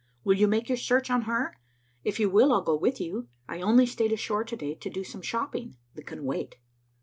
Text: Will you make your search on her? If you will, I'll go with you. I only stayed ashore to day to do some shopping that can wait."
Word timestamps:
Will 0.23 0.33
you 0.33 0.47
make 0.47 0.67
your 0.67 0.79
search 0.79 1.11
on 1.11 1.21
her? 1.29 1.55
If 2.03 2.19
you 2.19 2.27
will, 2.27 2.51
I'll 2.53 2.63
go 2.63 2.75
with 2.75 2.99
you. 2.99 3.27
I 3.47 3.61
only 3.61 3.85
stayed 3.85 4.11
ashore 4.11 4.43
to 4.43 4.55
day 4.55 4.73
to 4.73 4.89
do 4.89 5.03
some 5.03 5.21
shopping 5.21 5.77
that 5.93 6.07
can 6.07 6.25
wait." 6.25 6.55